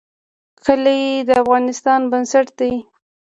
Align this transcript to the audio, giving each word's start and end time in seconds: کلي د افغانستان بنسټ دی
کلي 0.63 0.99
د 1.27 1.29
افغانستان 1.41 2.01
بنسټ 2.11 2.47
دی 2.59 2.73